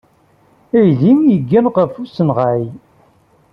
[0.79, 2.63] Aydi yeggan ɣef usenɣay.